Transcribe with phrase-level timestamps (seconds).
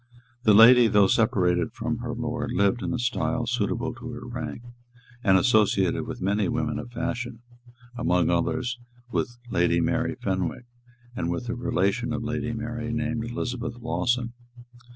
[0.45, 4.63] The lady, though separated from her lord, lived in a style suitable to her rank,
[5.23, 7.41] and associated with many women of fashion,
[7.95, 8.79] among others,
[9.11, 10.65] with Lady Mary Fenwick,
[11.15, 14.33] and with a relation of Lady Mary, named Elizabeth Lawson.